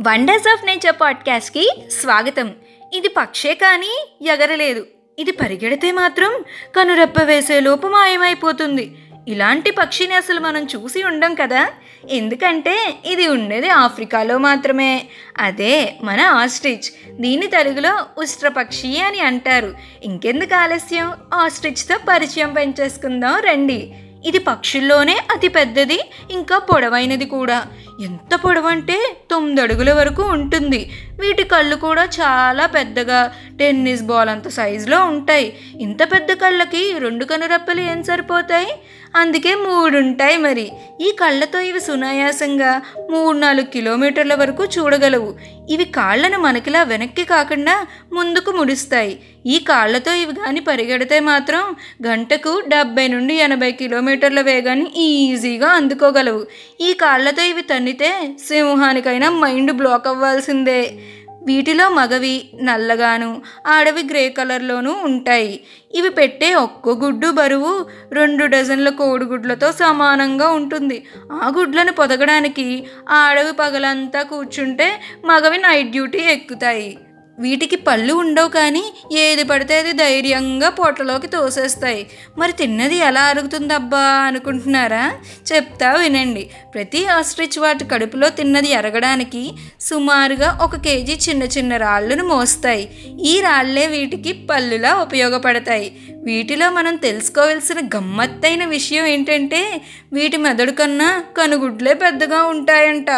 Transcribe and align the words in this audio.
Wonders 0.00 0.48
of 0.48 0.66
nature 0.66 1.00
పాడ్కాస్ట్కి 1.00 1.70
స్వాగతం. 2.00 2.52
ఇది 2.92 3.08
పక్షే 3.08 3.54
కానీ 3.54 4.08
ఎగరలేదు. 4.22 4.86
ఇది 5.18 5.30
పరిగెడితే 5.30 5.92
మాత్రం 5.92 6.44
కనురెప్ప 6.76 7.22
వేసే 7.22 7.60
లోపు 7.60 7.86
మాయమైపోతుంది. 7.86 8.94
ఇలాంటి 9.28 9.70
పక్షిని 9.70 10.14
అసలు 10.14 10.40
మనం 10.40 10.64
చూసి 10.64 11.02
ఉండం 11.02 11.34
కదా? 11.34 11.68
ఎందుకంటే 12.10 12.94
ఇది 13.06 13.28
ఉండేది 13.28 13.68
ఆఫ్రికాలో 13.68 14.38
మాత్రమే. 14.38 15.06
అదే 15.38 15.94
మన 16.02 16.20
ఆస్ట్రిచ్. 16.20 17.12
దీని 17.20 17.46
తెలుగులో 17.46 18.06
ఉష్ట్రపక్షి 18.18 19.00
అని 19.00 19.20
అంటారు. 19.20 19.74
ఇంకెందుకు 20.04 20.54
ఆలస్యం? 20.54 21.12
ఆస్ట్రిచ్తో 21.34 21.98
పరిచయం 22.08 22.52
పెంచేసుకుందాం 22.52 23.40
రండి. 23.40 23.94
ఇది 24.26 24.38
పక్షుల్లోనే 24.38 25.18
అతి 25.30 25.48
పెద్దది 25.48 26.00
ఇంకా 26.30 26.58
పొడవైనది 26.58 27.24
కూడా. 27.24 27.66
ఎంత 28.02 28.34
పొడవంటే 28.34 29.16
తొమ్మిది 29.30 29.60
అడుగుల 29.60 29.92
వరకు 29.92 30.22
ఉంటుంది. 30.22 30.90
వీటి 31.20 31.44
కళ్ళు 31.44 31.76
కూడా 31.76 32.04
చాలా 32.04 32.66
పెద్దగా 32.66 33.32
టెన్నిస్ 33.58 34.02
బాల్ 34.02 34.28
అంత 34.28 34.48
సైజులో 34.48 35.04
ఉంటాయి. 35.04 35.46
ఇంత 35.80 36.02
పెద్ద 36.12 36.32
కళ్ళకి 36.32 36.82
రెండు 36.98 37.24
కనురెప్పలు 37.24 37.80
ఏం 37.80 38.02
సరిపోతాయి? 38.02 38.72
అందుకే 39.16 39.54
మూడుంటాయి 39.54 40.36
మరి. 40.36 40.66
ఈ 41.00 41.08
కళ్ళతో 41.20 41.60
ఇవి 41.60 41.80
సునాయాసంగా 41.80 42.72
మూడు 43.10 43.38
నాలుగు 43.38 43.66
కిలోమీటర్ల 43.66 44.34
వరకు 44.34 44.64
చూడగలవు. 44.64 45.34
ఇవి 45.70 45.84
కాళ్ళను 45.84 46.38
మనకిలా 46.38 46.82
వెనక్కి 46.82 47.24
కాకుండా 47.24 47.86
ముందుకు 48.12 48.50
ముడుస్తాయి. 48.50 49.14
ఈ 49.46 49.58
కాళ్ళతో 49.58 50.12
ఇవి 50.12 50.34
కానీ 50.34 50.60
పరిగెడితే 50.60 51.20
మాత్రం 51.20 51.62
గంటకు 52.06 52.62
డెబ్బై 52.68 53.08
నుండి 53.08 53.34
ఎనభై 53.34 53.72
కిలోమీటర్ల 53.72 54.40
వేగాన్ని 54.40 54.90
ఈజీగా 54.96 55.68
అందుకోగలవు. 55.68 56.42
ఈ 56.80 56.92
కాళ్ళతో 56.92 57.42
ఇవి 57.42 57.62
తన్నితే 57.62 58.10
సింహానికైనా 58.48 59.19
మైండ్ 59.28 59.72
బ్లాక్ 59.72 60.08
అవ్వాల్సిందే. 60.08 60.98
వీటిలో 61.42 61.88
మగవి 61.88 62.50
నల్లగాను 62.62 63.42
ఆడవి 63.66 64.02
గ్రే 64.02 64.28
కలర్లోనూ 64.28 64.92
ఉంటాయి. 64.92 65.60
ఇవి 65.94 66.08
పెట్టే 66.08 66.54
ఒక్కో 66.54 66.92
గుడ్డు 66.92 67.30
బరువు 67.30 67.86
రెండు 68.12 68.46
డజన్ల 68.46 68.88
కోడిగుడ్లతో 68.88 69.72
సమానంగా 69.72 70.48
ఉంటుంది. 70.48 71.06
ఆ 71.32 71.52
గుడ్లను 71.58 71.92
పొదగడానికి 71.92 72.86
ఆడవి 73.10 73.52
పగలంతా 73.52 74.22
కూర్చుంటే 74.22 75.00
మగవి 75.24 75.58
నైట్ 75.58 75.90
డ్యూటీ 75.90 76.18
ఎక్కుతాయి. 76.18 76.98
వీటికి 77.38 77.76
పళ్ళు 77.76 78.14
ఉండవు 78.14 78.48
కానీ 78.48 78.84
ఏది 79.12 79.42
పడితే 79.42 79.78
అది 79.78 79.92
ధైర్యంగా 79.92 80.68
పొట్టలోకి 80.68 81.26
తోసేస్తాయి. 81.26 82.06
మరి 82.38 82.52
తిన్నది 82.52 82.96
ఎలా 82.96 83.22
అరుగుతుందబ్బా 83.22 84.00
అనుకుంటున్నారా? 84.00 85.12
చెప్తా 85.52 85.94
వినండి. 85.94 86.50
ప్రతి 86.74 87.06
ఆస్ట్రిచ్ 87.06 87.58
వాటి 87.58 87.84
కడుపులో 87.84 88.28
తిన్నది 88.28 88.68
ఎరగడానికి 88.68 89.52
సుమారుగా 89.80 90.58
ఒక 90.62 90.76
కేజీ 90.76 91.12
చిన్న 91.12 91.42
చిన్న 91.42 91.76
రాళ్ళను 91.76 92.24
మోస్తాయి. 92.24 92.90
ఈ 93.26 93.40
రాళ్ళే 93.40 93.86
వీటికి 93.86 94.32
పళ్ళులా 94.32 94.94
ఉపయోగపడతాయి. 94.94 95.96
వీటిలో 96.24 96.70
మనం 96.70 96.96
తెలుసుకోవాల్సిన 96.96 97.88
గమ్మత్తైన 97.96 98.64
విషయం 98.64 99.06
ఏంటంటే 99.06 99.80
వీటి 100.12 100.36
మెదడు 100.36 100.70
కన్నా 100.70 101.24
కనుగుడ్లే 101.38 101.94
పెద్దగా 101.94 102.42
ఉంటాయంట. 102.42 103.10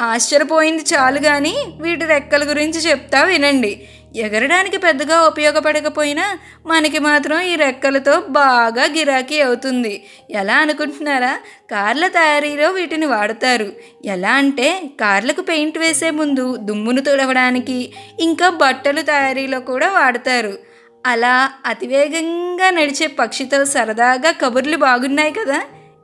ఆశ్చర్యపోయింది 0.00 0.84
చాలు 0.94 1.18
కానీ 1.18 1.56
వీటి 1.80 2.04
రెక్కల 2.04 2.50
గురించి 2.50 2.80
చెప్తా 2.90 3.24
వినండి. 3.24 3.88
ఎగరడానికి 4.16 4.76
పెద్దగా 4.76 5.22
ఉపయోగపడకపోయినా 5.22 6.38
మనకి 6.66 6.98
మాత్రం 6.98 7.40
ఈ 7.40 7.56
రెక్కలతో 7.56 8.20
బాగా 8.20 8.84
గిరాకీ 8.84 9.40
అవుతుంది. 9.40 10.04
ఎలా 10.30 10.54
అనుకుంటున్నారా? 10.54 11.38
కార్ల 11.70 12.06
తయారీలో 12.06 12.70
వీటిని 12.70 13.06
వాడతారు. 13.06 13.72
ఎలా 14.04 14.32
అంటే 14.32 14.90
కార్లకు 15.00 15.40
పెయింట్ 15.40 15.78
వేసే 15.78 16.10
ముందు 16.10 16.56
దుమ్మును 16.56 17.00
తుడవడానికి 17.00 17.92
ఇంకా 18.20 18.50
బట్టలు 18.50 19.00
తయారీలో 19.00 19.60
కూడా 19.60 19.90
వాడతారు. 19.90 20.58
అలా 21.06 21.50
అతివేగంగా 21.66 22.70
నడిచే 22.70 23.06
పక్షితో 23.06 23.64
సరదాగా 23.64 24.30
కబుర్లు 24.30 24.76
బాగున్నాయి 24.76 25.32
కదా? 25.32 25.62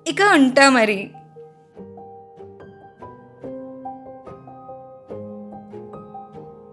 ఇక 0.08 0.22
ఉంటా 0.22 0.68
మరి. 0.68 1.10